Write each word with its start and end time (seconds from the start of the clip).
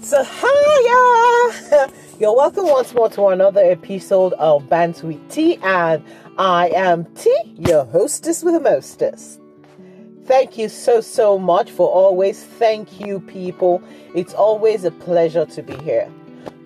so 0.00 0.24
hiya! 0.24 1.92
You're 2.18 2.34
welcome 2.34 2.66
once 2.66 2.94
more 2.94 3.10
to 3.10 3.26
another 3.26 3.60
episode 3.60 4.32
of 4.34 4.66
Bands 4.70 5.02
with 5.02 5.20
T, 5.30 5.58
and 5.62 6.02
I 6.38 6.70
am 6.70 7.04
T, 7.14 7.30
your 7.58 7.84
hostess 7.84 8.42
with 8.42 8.54
a 8.54 8.60
mostess. 8.60 9.38
Thank 10.24 10.56
you 10.56 10.70
so 10.70 11.02
so 11.02 11.38
much 11.38 11.70
for 11.70 11.86
always. 11.86 12.44
Thank 12.44 12.98
you, 12.98 13.20
people. 13.20 13.82
It's 14.14 14.32
always 14.32 14.84
a 14.84 14.90
pleasure 14.90 15.44
to 15.44 15.62
be 15.62 15.76
here. 15.84 16.10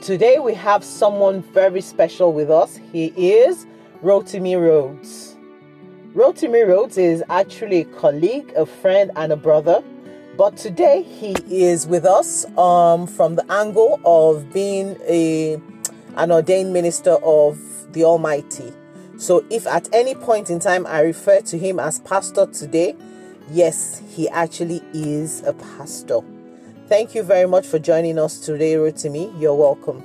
Today 0.00 0.38
we 0.38 0.54
have 0.54 0.84
someone 0.84 1.42
very 1.42 1.80
special 1.80 2.32
with 2.32 2.52
us. 2.52 2.78
He 2.92 3.06
is 3.16 3.66
Rotimi 4.00 4.54
Rhodes. 4.60 5.36
Rotimi 6.14 6.68
Rhodes 6.68 6.98
is 6.98 7.24
actually 7.30 7.80
a 7.80 7.84
colleague, 7.84 8.52
a 8.54 8.64
friend, 8.64 9.10
and 9.16 9.32
a 9.32 9.36
brother. 9.36 9.82
But 10.38 10.56
today 10.56 11.02
he 11.02 11.34
is 11.50 11.88
with 11.88 12.04
us 12.04 12.44
um, 12.56 13.08
from 13.08 13.34
the 13.34 13.44
angle 13.50 14.00
of 14.04 14.52
being 14.52 14.96
a 15.02 15.60
an 16.16 16.30
ordained 16.30 16.72
minister 16.72 17.14
of 17.24 17.58
the 17.92 18.04
Almighty. 18.04 18.72
So 19.16 19.44
if 19.50 19.66
at 19.66 19.92
any 19.92 20.14
point 20.14 20.48
in 20.48 20.60
time 20.60 20.86
I 20.86 21.00
refer 21.00 21.40
to 21.40 21.58
him 21.58 21.80
as 21.80 21.98
pastor 21.98 22.46
today, 22.46 22.94
yes, 23.50 24.00
he 24.14 24.28
actually 24.28 24.80
is 24.94 25.42
a 25.42 25.54
pastor. 25.54 26.20
Thank 26.86 27.16
you 27.16 27.24
very 27.24 27.48
much 27.48 27.66
for 27.66 27.80
joining 27.80 28.16
us 28.16 28.38
today, 28.38 28.74
Rotimi. 28.74 29.40
You're 29.40 29.56
welcome. 29.56 30.04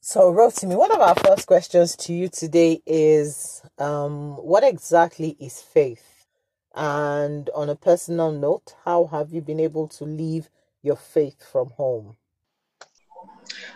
So, 0.00 0.32
Rotimi, 0.32 0.76
one 0.76 0.92
of 0.92 1.00
our 1.00 1.16
first 1.16 1.48
questions 1.48 1.96
to 1.96 2.12
you 2.12 2.28
today 2.28 2.80
is 2.86 3.60
um, 3.78 4.36
what 4.36 4.62
exactly 4.62 5.36
is 5.40 5.60
faith? 5.60 6.11
And 6.74 7.50
on 7.54 7.68
a 7.68 7.74
personal 7.74 8.32
note, 8.32 8.74
how 8.84 9.06
have 9.06 9.32
you 9.32 9.40
been 9.40 9.60
able 9.60 9.88
to 9.88 10.04
leave 10.04 10.48
your 10.82 10.96
faith 10.96 11.42
from 11.50 11.70
home? 11.70 12.16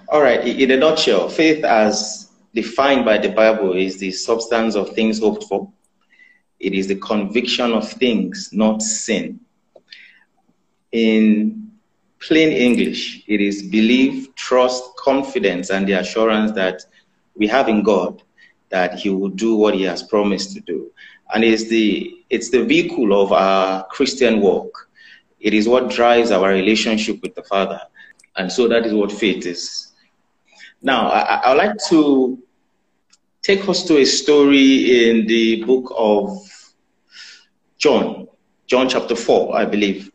All 0.09 0.23
right, 0.23 0.47
in 0.47 0.71
a 0.71 0.77
nutshell, 0.77 1.29
faith 1.29 1.65
as 1.65 2.31
defined 2.55 3.05
by 3.05 3.19
the 3.19 3.29
Bible 3.29 3.75
is 3.75 3.99
the 3.99 4.13
substance 4.13 4.77
of 4.77 4.95
things 4.95 5.21
hoped 5.21 5.45
for. 5.45 5.71
It 6.59 6.73
is 6.73 6.87
the 6.87 6.97
conviction 6.97 7.73
of 7.73 7.91
things 7.91 8.51
not 8.53 8.83
seen. 8.83 9.41
In 10.93 11.71
plain 12.19 12.51
English, 12.51 13.25
it 13.27 13.41
is 13.41 13.63
belief, 13.63 14.35
trust, 14.35 14.85
confidence, 14.97 15.71
and 15.71 15.87
the 15.87 15.95
assurance 15.95 16.53
that 16.53 16.83
we 17.35 17.47
have 17.47 17.69
in 17.69 17.83
God 17.83 18.23
that 18.71 18.99
He 18.99 19.11
will 19.11 19.29
do 19.29 19.57
what 19.57 19.75
He 19.75 19.83
has 19.83 20.03
promised 20.03 20.55
to 20.55 20.61
do. 20.61 20.91
And 21.35 21.45
it's 21.45 21.65
the, 21.69 22.25
it's 22.31 22.51
the 22.51 22.65
vehicle 22.65 23.21
of 23.21 23.33
our 23.33 23.85
Christian 23.87 24.41
walk. 24.41 24.89
It 25.41 25.55
is 25.55 25.69
what 25.69 25.91
drives 25.91 26.31
our 26.31 26.49
relationship 26.49 27.21
with 27.23 27.35
the 27.35 27.43
Father. 27.43 27.81
And 28.37 28.51
so 28.51 28.69
that 28.69 28.87
is 28.87 28.93
what 28.93 29.13
faith 29.13 29.47
is. 29.47 29.93
Now, 30.83 31.09
I, 31.09 31.21
I 31.37 31.49
would 31.51 31.59
like 31.59 31.77
to 31.89 32.39
take 33.43 33.69
us 33.69 33.85
to 33.85 33.99
a 33.99 34.05
story 34.05 35.09
in 35.09 35.27
the 35.27 35.65
book 35.65 35.93
of 35.97 36.39
John, 37.79 38.29
John 38.67 38.89
chapter 38.89 39.15
4, 39.15 39.57
I 39.57 39.65
believe. 39.65 40.11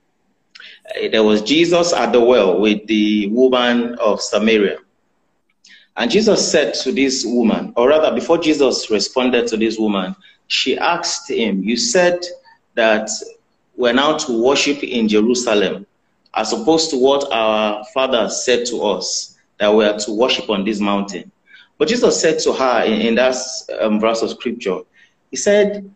Uh, 0.89 1.07
there 1.09 1.23
was 1.23 1.41
Jesus 1.41 1.93
at 1.93 2.11
the 2.11 2.19
well 2.19 2.59
with 2.59 2.85
the 2.87 3.27
woman 3.27 3.95
of 3.95 4.21
Samaria. 4.21 4.79
And 5.97 6.09
Jesus 6.09 6.51
said 6.51 6.73
to 6.75 6.91
this 6.91 7.23
woman, 7.25 7.73
or 7.75 7.89
rather, 7.89 8.13
before 8.13 8.37
Jesus 8.37 8.89
responded 8.89 9.47
to 9.47 9.57
this 9.57 9.77
woman, 9.77 10.15
she 10.51 10.77
asked 10.77 11.31
him, 11.31 11.63
You 11.63 11.77
said 11.77 12.25
that 12.75 13.09
we're 13.77 13.93
now 13.93 14.17
to 14.17 14.43
worship 14.43 14.83
in 14.83 15.07
Jerusalem, 15.07 15.85
as 16.33 16.51
opposed 16.51 16.89
to 16.89 16.97
what 16.97 17.31
our 17.31 17.85
father 17.93 18.29
said 18.29 18.65
to 18.65 18.83
us, 18.83 19.37
that 19.59 19.73
we 19.73 19.85
are 19.85 19.97
to 19.97 20.11
worship 20.11 20.49
on 20.49 20.65
this 20.65 20.81
mountain. 20.81 21.31
But 21.77 21.87
Jesus 21.87 22.19
said 22.19 22.39
to 22.39 22.51
her 22.51 22.83
in, 22.83 22.99
in 22.99 23.15
that 23.15 23.35
um, 23.79 24.01
verse 24.01 24.21
of 24.21 24.29
scripture, 24.31 24.79
He 25.29 25.37
said, 25.37 25.89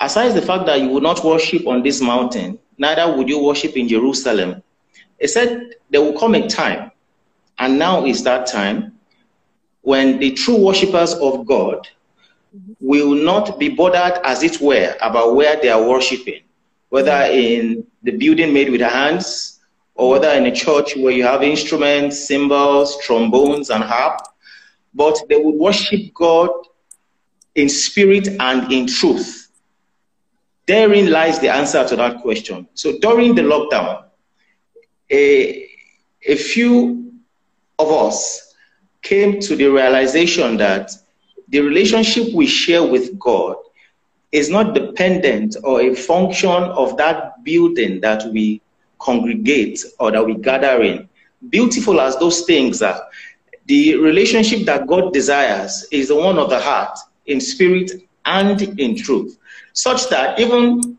Aside 0.00 0.30
the 0.30 0.42
fact 0.42 0.64
that 0.64 0.80
you 0.80 0.88
will 0.88 1.02
not 1.02 1.22
worship 1.22 1.66
on 1.66 1.82
this 1.82 2.00
mountain, 2.00 2.58
neither 2.78 3.14
would 3.14 3.28
you 3.28 3.44
worship 3.44 3.76
in 3.76 3.86
Jerusalem. 3.86 4.62
He 5.20 5.26
said 5.26 5.74
there 5.90 6.00
will 6.00 6.18
come 6.18 6.34
a 6.34 6.48
time, 6.48 6.90
and 7.58 7.78
now 7.78 8.06
is 8.06 8.24
that 8.24 8.46
time, 8.46 8.98
when 9.82 10.18
the 10.18 10.32
true 10.32 10.56
worshippers 10.56 11.12
of 11.16 11.44
God 11.44 11.86
will 12.80 13.14
not 13.14 13.58
be 13.58 13.68
bothered, 13.68 14.20
as 14.24 14.42
it 14.42 14.60
were, 14.60 14.96
about 15.00 15.34
where 15.34 15.60
they 15.60 15.68
are 15.68 15.82
worshiping, 15.82 16.42
whether 16.88 17.12
mm. 17.12 17.34
in 17.34 17.86
the 18.02 18.12
building 18.12 18.52
made 18.52 18.70
with 18.70 18.80
hands, 18.80 19.60
or 19.94 20.08
mm. 20.08 20.20
whether 20.20 20.32
in 20.36 20.46
a 20.46 20.54
church 20.54 20.96
where 20.96 21.12
you 21.12 21.22
have 21.24 21.42
instruments, 21.42 22.26
cymbals, 22.26 22.98
trombones, 23.04 23.70
and 23.70 23.84
harp, 23.84 24.20
but 24.94 25.16
they 25.28 25.36
would 25.36 25.54
worship 25.54 26.12
God 26.14 26.50
in 27.54 27.68
spirit 27.68 28.28
and 28.40 28.72
in 28.72 28.86
truth. 28.86 29.48
Therein 30.66 31.10
lies 31.10 31.38
the 31.40 31.48
answer 31.48 31.86
to 31.86 31.96
that 31.96 32.20
question. 32.20 32.68
So 32.74 32.98
during 32.98 33.34
the 33.34 33.42
lockdown, 33.42 34.04
a, 35.10 35.68
a 36.26 36.36
few 36.36 37.12
of 37.78 37.90
us 37.90 38.54
came 39.02 39.40
to 39.40 39.56
the 39.56 39.66
realization 39.66 40.56
that 40.58 40.92
the 41.50 41.60
relationship 41.60 42.32
we 42.34 42.46
share 42.46 42.82
with 42.82 43.18
God 43.18 43.56
is 44.32 44.48
not 44.48 44.74
dependent 44.74 45.56
or 45.64 45.80
a 45.80 45.94
function 45.94 46.48
of 46.50 46.96
that 46.96 47.42
building 47.44 48.00
that 48.00 48.24
we 48.32 48.60
congregate 48.98 49.84
or 49.98 50.10
that 50.10 50.24
we 50.24 50.34
gather 50.34 50.82
in. 50.82 51.08
Beautiful 51.48 52.00
as 52.00 52.16
those 52.18 52.42
things 52.42 52.82
are, 52.82 53.02
the 53.66 53.96
relationship 53.96 54.66
that 54.66 54.86
God 54.86 55.12
desires 55.12 55.86
is 55.90 56.08
the 56.08 56.16
one 56.16 56.38
of 56.38 56.50
the 56.50 56.58
heart, 56.58 56.98
in 57.26 57.40
spirit 57.40 57.92
and 58.24 58.60
in 58.78 58.96
truth 58.96 59.38
such 59.72 60.08
that 60.08 60.38
even 60.38 60.98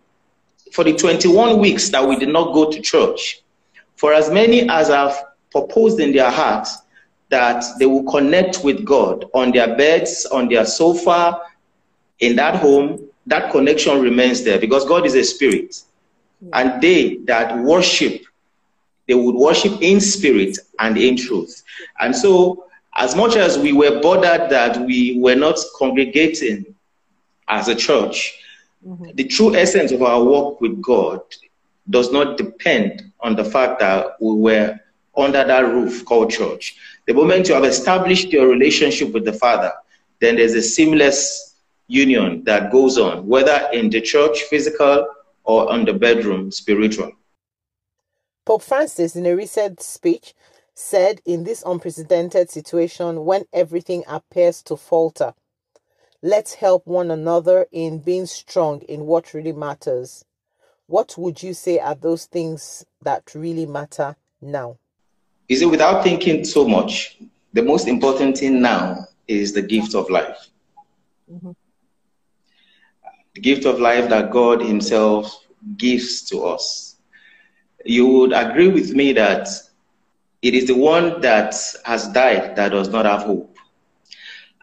for 0.72 0.84
the 0.84 0.94
21 0.96 1.60
weeks 1.60 1.90
that 1.90 2.08
we 2.08 2.18
did 2.18 2.30
not 2.30 2.54
go 2.54 2.72
to 2.72 2.82
church, 2.82 3.42
for 3.96 4.14
as 4.14 4.30
many 4.30 4.68
as 4.70 4.88
have 4.88 5.24
proposed 5.52 6.00
in 6.00 6.14
their 6.14 6.32
hearts 6.32 6.78
that 7.32 7.64
they 7.80 7.86
will 7.86 8.04
connect 8.04 8.64
with 8.64 8.86
God 8.86 9.26
on 9.34 9.52
their 9.52 9.76
beds, 9.76 10.26
on 10.28 10.48
their 10.48 10.66
sofa, 10.66 11.40
in 12.20 12.36
that 12.36 12.56
home, 12.58 13.08
that 13.26 13.52
connection 13.52 14.02
remains 14.02 14.44
there 14.44 14.60
because 14.60 14.86
God 14.86 15.06
is 15.06 15.16
a 15.16 15.24
spirit. 15.24 15.82
And 16.54 16.82
they 16.82 17.18
that 17.26 17.58
worship, 17.58 18.24
they 19.08 19.14
would 19.14 19.36
worship 19.36 19.82
in 19.82 20.00
spirit 20.00 20.58
and 20.80 20.98
in 20.98 21.18
truth. 21.18 21.64
And 22.00 22.16
so, 22.16 22.66
as 22.96 23.16
much 23.16 23.36
as 23.36 23.58
we 23.58 23.74
were 23.74 24.02
bothered 24.02 24.50
that 24.50 24.86
we 24.86 25.20
were 25.20 25.36
not 25.36 25.58
congregating 25.78 26.76
as 27.48 27.68
a 27.68 27.76
church, 27.76 28.38
Mm-hmm. 28.86 29.12
The 29.14 29.24
true 29.26 29.56
essence 29.56 29.92
of 29.92 30.02
our 30.02 30.24
work 30.24 30.62
with 30.62 30.82
God 30.82 31.22
does 31.90 32.12
not 32.12 32.38
depend 32.38 33.12
on 33.20 33.36
the 33.36 33.44
fact 33.44 33.80
that 33.80 34.16
we 34.20 34.34
were 34.34 34.80
under 35.16 35.44
that 35.44 35.62
roof 35.62 36.06
called 36.06 36.32
church. 36.32 36.78
The 37.12 37.18
moment 37.18 37.50
you 37.50 37.56
have 37.56 37.66
established 37.66 38.30
your 38.30 38.48
relationship 38.48 39.12
with 39.12 39.26
the 39.26 39.34
Father, 39.34 39.74
then 40.22 40.38
there's 40.38 40.54
a 40.54 40.62
seamless 40.62 41.58
union 41.88 42.46
that 42.46 42.72
goes 42.72 42.98
on, 42.98 43.28
whether 43.28 43.68
in 43.74 43.90
the 43.90 44.00
church, 44.00 44.44
physical, 44.44 45.06
or 45.44 45.70
on 45.70 45.84
the 45.84 45.92
bedroom, 45.92 46.54
spiritual. 46.54 47.12
Pope 48.46 48.62
Francis, 48.64 49.18
in 49.18 49.26
a 49.26 49.36
recent 49.36 49.82
speech, 49.82 50.34
said 50.74 51.20
in 51.26 51.44
this 51.44 51.64
unprecedented 51.66 52.50
situation 52.50 53.26
when 53.26 53.44
everything 53.52 54.06
appears 54.08 54.64
to 54.64 54.78
falter, 54.78 55.34
Let's 56.22 56.54
help 56.54 56.88
one 56.88 57.12
another 57.12 57.68
in 57.74 58.00
being 58.00 58.26
strong 58.26 58.84
in 58.84 59.06
what 59.06 59.34
really 59.34 59.52
matters. 59.52 60.24
What 60.88 61.18
would 61.18 61.44
you 61.44 61.54
say 61.56 61.78
are 61.78 61.94
those 61.94 62.24
things 62.24 62.86
that 63.02 63.36
really 63.36 63.66
matter 63.66 64.16
now? 64.40 64.78
Is 65.52 65.62
it 65.62 65.66
without 65.66 66.02
thinking 66.02 66.46
so 66.46 66.66
much? 66.66 67.18
The 67.52 67.62
most 67.62 67.90
important 67.90 68.38
thing 68.38 68.62
now 68.62 69.06
is 69.28 69.52
the 69.52 69.62
gift 69.62 69.96
of 69.96 70.10
life. 70.10 70.48
Mm-hmm. 71.30 71.52
The 73.36 73.42
gift 73.42 73.66
of 73.66 73.78
life 73.78 74.08
that 74.08 74.32
God 74.32 74.62
Himself 74.62 75.46
gives 75.76 76.22
to 76.30 76.46
us. 76.46 76.96
You 77.84 78.08
would 78.08 78.32
agree 78.32 78.70
with 78.70 78.94
me 78.94 79.12
that 79.12 79.50
it 80.42 80.54
is 80.54 80.68
the 80.68 80.76
one 80.76 81.20
that 81.20 81.54
has 81.84 82.08
died 82.14 82.56
that 82.56 82.70
does 82.70 82.88
not 82.88 83.06
have 83.06 83.24
hope. 83.24 83.58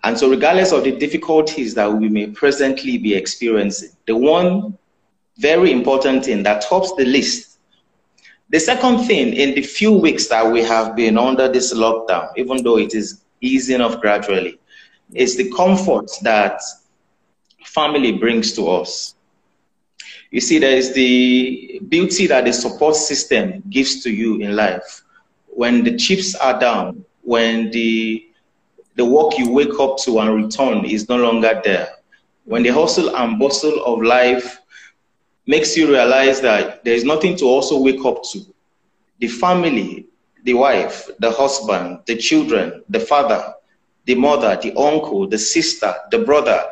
And 0.05 0.17
so, 0.17 0.31
regardless 0.31 0.73
of 0.73 0.85
the 0.85 0.93
difficulties 0.93 1.75
that 1.75 1.93
we 1.93 2.09
may 2.09 2.29
presently 2.29 2.97
be 2.97 3.13
experiencing, 3.15 3.91
the 4.07 4.17
one 4.17 4.79
very 5.37 5.71
important 5.71 6.25
thing 6.25 6.45
that 6.45 6.63
tops 6.63 6.95
the 6.95 7.05
list, 7.05 7.48
the 8.51 8.59
second 8.59 9.05
thing 9.07 9.35
in 9.35 9.55
the 9.55 9.63
few 9.63 9.93
weeks 9.93 10.29
that 10.29 10.51
we 10.51 10.63
have 10.63 10.97
been 10.97 11.19
under 11.19 11.49
this 11.49 11.75
lockdown, 11.75 12.31
even 12.37 12.63
though 12.63 12.79
it 12.79 12.95
is 12.95 13.23
easing 13.41 13.81
off 13.81 14.01
gradually, 14.01 14.59
is 15.13 15.37
the 15.37 15.51
comfort 15.53 16.11
that 16.23 16.61
family 17.65 18.13
brings 18.13 18.53
to 18.55 18.69
us. 18.69 19.15
You 20.31 20.41
see, 20.41 20.59
there 20.59 20.77
is 20.77 20.93
the 20.95 21.81
beauty 21.89 22.27
that 22.27 22.45
the 22.45 22.53
support 22.53 22.97
system 22.97 23.63
gives 23.71 24.03
to 24.03 24.11
you 24.11 24.41
in 24.41 24.57
life. 24.57 25.03
When 25.47 25.85
the 25.85 25.97
chips 25.97 26.35
are 26.35 26.59
down, 26.59 27.05
when 27.23 27.71
the 27.71 28.25
the 28.97 29.05
work 29.05 29.39
you 29.39 29.53
wake 29.53 29.79
up 29.79 29.97
to 29.99 30.19
and 30.19 30.45
return 30.45 30.85
is 30.85 31.09
no 31.09 31.17
longer 31.17 31.61
there. 31.63 31.89
When 32.45 32.65
the 32.65 32.71
hustle 32.71 33.15
and 33.15 33.39
bustle 33.39 33.85
of 33.85 34.03
life 34.03 34.59
makes 35.47 35.77
you 35.77 35.89
realize 35.89 36.41
that 36.41 36.68
there 36.85 36.95
is 36.95 37.05
nothing 37.05 37.37
to 37.37 37.45
also 37.45 37.81
wake 37.81 38.05
up 38.05 38.23
to. 38.33 38.41
The 39.21 39.29
family, 39.29 40.07
the 40.45 40.55
wife, 40.55 41.09
the 41.19 41.31
husband, 41.31 42.01
the 42.07 42.17
children, 42.17 42.83
the 42.89 43.01
father, 43.01 43.55
the 44.07 44.15
mother, 44.15 44.59
the 44.63 44.73
uncle, 44.75 45.27
the 45.27 45.39
sister, 45.39 45.95
the 46.11 46.21
brother, 46.21 46.65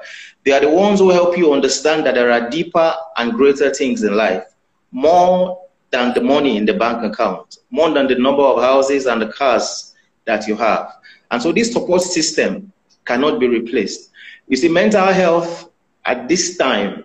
they 0.45 0.53
are 0.53 0.61
the 0.61 0.71
ones 0.71 1.01
who 1.01 1.11
help 1.11 1.37
you 1.37 1.53
understand 1.53 2.07
that 2.07 2.15
there 2.15 2.31
are 2.31 2.49
deeper 2.49 2.95
and 3.17 3.33
greater 3.33 3.75
things 3.75 4.05
in 4.05 4.15
life, 4.15 4.45
more 4.93 5.61
than 5.91 6.15
the 6.15 6.21
money 6.21 6.57
in 6.57 6.65
the 6.65 6.75
bank 6.75 7.03
account, 7.03 7.59
more 7.71 7.91
than 7.91 8.07
the 8.07 8.15
number 8.15 8.43
of 8.43 8.63
houses 8.63 9.07
and 9.07 9.21
the 9.21 9.29
cars 9.33 9.95
that 10.25 10.47
you 10.47 10.55
have. 10.55 10.99
And 11.31 11.43
so 11.43 11.53
this 11.53 11.73
support 11.73 12.03
system 12.03 12.73
cannot 13.05 13.41
be 13.41 13.49
replaced. 13.49 14.11
You 14.47 14.57
see, 14.57 14.69
mental 14.69 15.07
health 15.07 15.71
at 16.05 16.29
this 16.29 16.57
time 16.57 17.05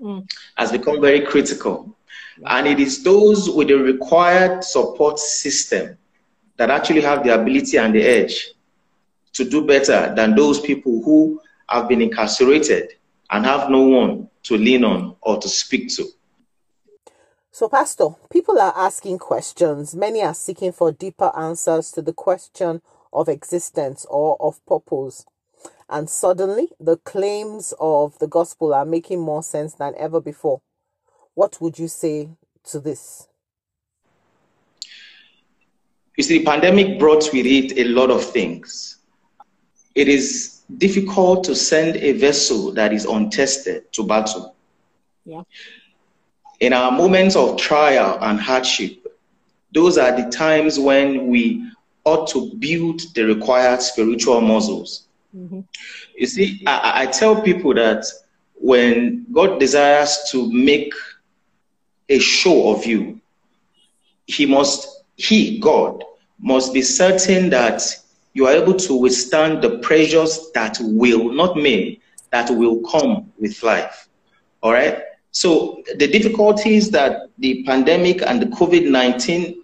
mm. 0.00 0.28
has 0.56 0.72
become 0.72 1.00
very 1.00 1.20
critical. 1.20 1.96
And 2.46 2.66
it 2.66 2.78
is 2.78 3.02
those 3.02 3.50
with 3.50 3.68
the 3.68 3.74
required 3.74 4.62
support 4.62 5.18
system 5.18 5.98
that 6.56 6.70
actually 6.70 7.00
have 7.02 7.24
the 7.24 7.34
ability 7.34 7.78
and 7.78 7.94
the 7.94 8.02
edge 8.02 8.48
to 9.32 9.44
do 9.44 9.64
better 9.66 10.12
than 10.14 10.34
those 10.34 10.60
people 10.60 11.02
who 11.02 11.40
have 11.68 11.88
been 11.88 12.02
incarcerated 12.02 12.94
and 13.30 13.44
have 13.44 13.70
no 13.70 13.82
one 13.82 14.28
to 14.44 14.56
lean 14.56 14.84
on 14.84 15.16
or 15.20 15.38
to 15.38 15.48
speak 15.48 15.88
to. 15.96 16.06
So, 17.50 17.68
Pastor, 17.68 18.10
people 18.30 18.60
are 18.60 18.72
asking 18.76 19.18
questions. 19.18 19.94
Many 19.94 20.22
are 20.22 20.34
seeking 20.34 20.72
for 20.72 20.92
deeper 20.92 21.32
answers 21.36 21.90
to 21.92 22.02
the 22.02 22.12
question 22.12 22.82
of 23.12 23.28
existence 23.28 24.06
or 24.08 24.36
of 24.40 24.64
purpose. 24.66 25.26
And 25.90 26.10
suddenly, 26.10 26.68
the 26.78 26.98
claims 26.98 27.72
of 27.80 28.18
the 28.18 28.26
gospel 28.26 28.74
are 28.74 28.84
making 28.84 29.20
more 29.20 29.42
sense 29.42 29.74
than 29.74 29.94
ever 29.96 30.20
before. 30.20 30.60
What 31.34 31.60
would 31.60 31.78
you 31.78 31.88
say 31.88 32.30
to 32.64 32.80
this? 32.80 33.28
You 36.16 36.24
see, 36.24 36.38
the 36.38 36.44
pandemic 36.44 36.98
brought 36.98 37.32
with 37.32 37.46
it 37.46 37.78
a 37.78 37.84
lot 37.84 38.10
of 38.10 38.22
things. 38.22 38.98
It 39.94 40.08
is 40.08 40.62
difficult 40.76 41.44
to 41.44 41.54
send 41.54 41.96
a 41.96 42.12
vessel 42.12 42.72
that 42.72 42.92
is 42.92 43.04
untested 43.04 43.90
to 43.92 44.04
battle. 44.04 44.54
Yeah. 45.24 45.42
In 46.60 46.72
our 46.72 46.90
moments 46.90 47.36
of 47.36 47.56
trial 47.56 48.18
and 48.20 48.38
hardship, 48.38 49.06
those 49.72 49.96
are 49.96 50.12
the 50.20 50.28
times 50.30 50.78
when 50.78 51.28
we 51.28 51.70
ought 52.04 52.26
to 52.28 52.52
build 52.56 53.00
the 53.14 53.24
required 53.24 53.80
spiritual 53.80 54.40
muscles. 54.40 55.07
Mm-hmm. 55.36 55.60
You 56.16 56.26
see, 56.26 56.62
I, 56.66 57.02
I 57.02 57.06
tell 57.06 57.42
people 57.42 57.74
that 57.74 58.04
when 58.54 59.26
God 59.32 59.60
desires 59.60 60.28
to 60.30 60.50
make 60.52 60.92
a 62.08 62.18
show 62.18 62.74
of 62.74 62.86
you, 62.86 63.20
He 64.26 64.46
must, 64.46 65.04
He, 65.16 65.58
God, 65.58 66.04
must 66.40 66.72
be 66.72 66.82
certain 66.82 67.50
that 67.50 67.82
you 68.32 68.46
are 68.46 68.52
able 68.52 68.74
to 68.74 68.94
withstand 68.94 69.62
the 69.62 69.78
pressures 69.78 70.50
that 70.54 70.78
will, 70.80 71.32
not 71.32 71.56
may, 71.56 72.00
that 72.30 72.50
will 72.50 72.80
come 72.82 73.32
with 73.38 73.62
life. 73.62 74.08
All 74.62 74.72
right? 74.72 75.02
So 75.30 75.82
the 75.96 76.06
difficulties 76.06 76.90
that 76.90 77.28
the 77.38 77.62
pandemic 77.64 78.22
and 78.22 78.40
the 78.40 78.46
COVID 78.46 78.90
19 78.90 79.62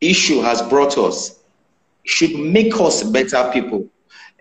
issue 0.00 0.40
has 0.40 0.62
brought 0.62 0.98
us 0.98 1.40
should 2.04 2.34
make 2.38 2.74
us 2.80 3.02
better 3.02 3.50
people. 3.52 3.88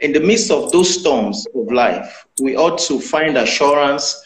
In 0.02 0.14
the 0.14 0.20
midst 0.20 0.50
of 0.50 0.72
those 0.72 1.00
storms 1.00 1.46
of 1.56 1.72
life, 1.72 2.26
we 2.42 2.56
ought 2.58 2.80
to 2.80 3.00
find 3.00 3.38
assurance 3.38 4.20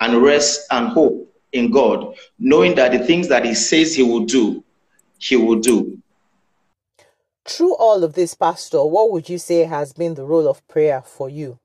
and 0.00 0.22
rest 0.22 0.66
and 0.70 0.88
hope 0.88 1.34
in 1.52 1.70
God, 1.70 2.14
knowing 2.38 2.74
that 2.74 2.92
the 2.92 2.98
things 2.98 3.28
that 3.28 3.44
He 3.44 3.54
says 3.54 3.94
He 3.94 4.02
will 4.02 4.26
do, 4.26 4.62
He 5.18 5.36
will 5.36 5.58
do. 5.58 5.98
Through 7.46 7.74
all 7.76 8.04
of 8.04 8.12
this, 8.12 8.34
Pastor, 8.34 8.84
what 8.84 9.10
would 9.10 9.28
you 9.28 9.38
say 9.38 9.64
has 9.64 9.92
been 9.92 10.14
the 10.14 10.24
role 10.24 10.46
of 10.46 10.66
prayer 10.68 11.02
for 11.02 11.28
you? 11.28 11.58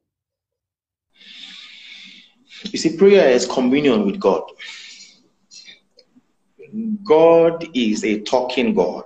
You 2.64 2.80
see, 2.80 2.98
prayer 2.98 3.30
is 3.30 3.46
communion 3.46 4.06
with 4.06 4.20
God. 4.20 4.44
God 7.04 7.68
is 7.74 8.04
a 8.04 8.22
talking 8.22 8.74
God. 8.74 9.04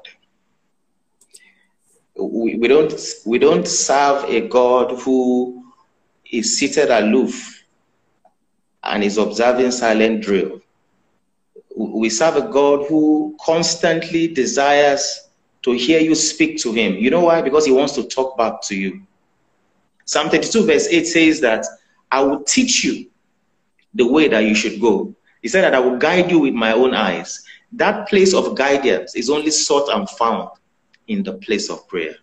We, 2.22 2.68
don't, 2.68 2.94
we 3.26 3.40
don't 3.40 3.68
serve 3.68 4.26
a 4.26 4.48
God 4.48 5.00
who 5.00 5.66
is 6.32 6.58
seated 6.58 6.90
aloof 6.90 7.64
and 8.84 9.04
is 9.04 9.18
observing 9.18 9.72
silent 9.72 10.24
drill. 10.24 10.62
We 11.76 12.10
serve 12.10 12.38
a 12.38 12.48
God 12.48 12.86
who 12.88 13.38
constantly 13.44 14.28
desires 14.28 15.30
to 15.64 15.72
hear 15.74 16.00
you 16.00 16.16
speak 16.16 16.58
to 16.60 16.74
him. 16.74 16.96
You 16.96 17.10
know 17.10 17.22
why? 17.22 17.42
Because 17.42 17.66
he 17.66 17.72
wants 17.72 17.94
to 17.94 18.04
talk 18.04 18.38
back 18.38 18.62
to 18.64 18.76
you. 18.76 19.02
Psalm 20.06 20.30
32, 20.30 20.66
verse 20.66 20.88
8 20.88 21.06
says 21.06 21.42
that 21.42 21.66
I 22.12 22.22
will 22.22 22.44
teach 22.44 22.84
you 22.84 23.10
the 23.94 24.06
way 24.06 24.28
that 24.28 24.44
you 24.44 24.56
should 24.56 24.82
go. 24.82 25.16
He 25.42 25.48
said 25.48 25.64
that 25.64 25.74
I 25.74 25.80
will 25.80 25.98
guide 25.98 26.30
you 26.30 26.40
with 26.40 26.54
my 26.54 26.74
own 26.74 26.94
eyes. 26.94 27.44
That 27.74 28.10
place 28.10 28.34
of 28.34 28.56
guidance 28.56 29.16
is 29.16 29.30
only 29.30 29.52
sought 29.52 29.90
and 29.90 30.10
found 30.10 30.50
in 31.12 31.24
the 31.24 31.34
place 31.34 31.70
of 31.70 31.88
prayer. 31.88 32.16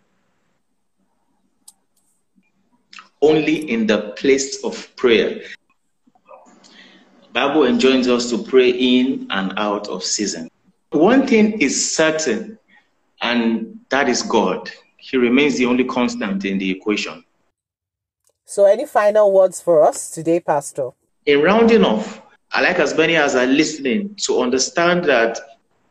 Only 3.21 3.69
in 3.69 3.85
the 3.85 4.13
place 4.17 4.63
of 4.63 4.95
prayer. 4.95 5.41
Bible 7.33 7.65
enjoins 7.65 8.07
us 8.07 8.29
to 8.31 8.41
pray 8.43 8.69
in 8.69 9.27
and 9.29 9.53
out 9.57 9.87
of 9.87 10.03
season. 10.03 10.49
One 10.91 11.27
thing 11.27 11.61
is 11.61 11.95
certain 11.95 12.57
and 13.21 13.79
that 13.89 14.09
is 14.09 14.23
God. 14.23 14.71
He 14.97 15.17
remains 15.17 15.57
the 15.57 15.65
only 15.65 15.83
constant 15.83 16.45
in 16.45 16.57
the 16.57 16.71
equation. 16.71 17.23
So, 18.45 18.65
any 18.65 18.85
final 18.85 19.31
words 19.31 19.61
for 19.61 19.83
us 19.83 20.09
today, 20.09 20.39
Pastor? 20.39 20.89
In 21.25 21.41
rounding 21.43 21.83
off, 21.83 22.21
I 22.51 22.61
like 22.61 22.79
as 22.79 22.97
many 22.97 23.15
as 23.15 23.35
are 23.35 23.45
listening 23.45 24.15
to 24.21 24.41
understand 24.41 25.05
that 25.05 25.39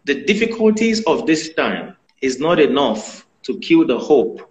the 0.05 0.25
difficulties 0.25 1.05
of 1.05 1.27
this 1.27 1.55
time 1.55 1.97
is 2.21 2.39
not 2.39 2.59
enough 2.59 3.27
to 3.43 3.59
kill 3.59 3.87
the 3.87 3.99
hope 3.99 4.51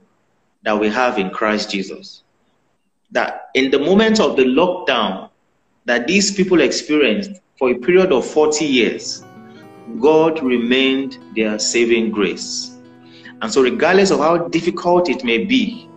that 0.63 0.79
we 0.79 0.89
have 0.89 1.17
in 1.17 1.29
Christ 1.29 1.71
Jesus. 1.71 2.23
That 3.11 3.49
in 3.53 3.71
the 3.71 3.79
moment 3.79 4.19
of 4.19 4.35
the 4.35 4.43
lockdown 4.43 5.29
that 5.85 6.07
these 6.07 6.31
people 6.31 6.61
experienced 6.61 7.41
for 7.57 7.71
a 7.71 7.75
period 7.75 8.11
of 8.11 8.25
40 8.25 8.65
years, 8.65 9.23
God 9.99 10.43
remained 10.43 11.17
their 11.35 11.57
saving 11.57 12.11
grace. 12.11 12.75
And 13.41 13.51
so, 13.51 13.61
regardless 13.61 14.11
of 14.11 14.19
how 14.19 14.49
difficult 14.49 15.09
it 15.09 15.23
may 15.23 15.45
be, 15.45 15.87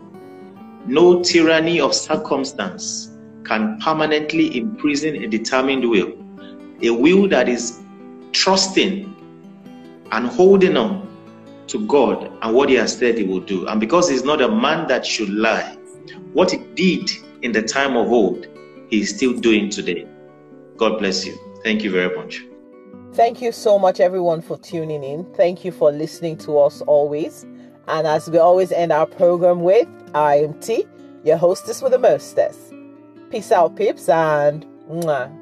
no 0.86 1.22
tyranny 1.22 1.80
of 1.80 1.94
circumstance 1.94 3.16
can 3.44 3.78
permanently 3.80 4.56
imprison 4.56 5.16
a 5.16 5.26
determined 5.26 5.88
will. 5.88 6.12
A 6.82 6.90
will 6.90 7.28
that 7.28 7.48
is 7.48 7.80
trusting 8.32 9.14
and 10.12 10.26
holding 10.26 10.76
on 10.76 11.09
to 11.70 11.86
God 11.86 12.30
and 12.42 12.54
what 12.54 12.68
He 12.68 12.74
has 12.76 12.96
said 12.96 13.18
He 13.18 13.24
will 13.24 13.40
do. 13.40 13.66
And 13.66 13.80
because 13.80 14.08
He's 14.08 14.24
not 14.24 14.40
a 14.40 14.48
man 14.48 14.86
that 14.88 15.04
should 15.06 15.30
lie, 15.30 15.76
what 16.32 16.50
He 16.50 16.58
did 16.74 17.10
in 17.42 17.52
the 17.52 17.62
time 17.62 17.96
of 17.96 18.12
old, 18.12 18.46
He 18.90 19.00
is 19.00 19.10
still 19.10 19.32
doing 19.32 19.70
today. 19.70 20.06
God 20.76 20.98
bless 20.98 21.24
you. 21.24 21.38
Thank 21.64 21.82
you 21.82 21.90
very 21.90 22.14
much. 22.16 22.42
Thank 23.14 23.42
you 23.42 23.52
so 23.52 23.78
much, 23.78 23.98
everyone, 23.98 24.40
for 24.40 24.56
tuning 24.58 25.02
in. 25.02 25.24
Thank 25.34 25.64
you 25.64 25.72
for 25.72 25.90
listening 25.90 26.36
to 26.38 26.58
us 26.58 26.80
always. 26.82 27.44
And 27.88 28.06
as 28.06 28.30
we 28.30 28.38
always 28.38 28.70
end 28.70 28.92
our 28.92 29.06
program 29.06 29.62
with, 29.62 29.88
I 30.14 30.36
am 30.36 30.54
T, 30.60 30.86
your 31.24 31.36
hostess 31.36 31.82
with 31.82 31.92
the 31.92 31.98
mostest. 31.98 32.72
Peace 33.30 33.50
out, 33.50 33.76
peeps, 33.76 34.08
and 34.08 34.64
mwah. 34.88 35.39